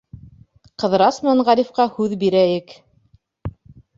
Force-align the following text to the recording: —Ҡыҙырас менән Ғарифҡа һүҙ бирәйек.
—Ҡыҙырас 0.83 1.19
менән 1.25 1.43
Ғарифҡа 1.49 1.85
һүҙ 1.97 2.17
бирәйек. 2.23 2.73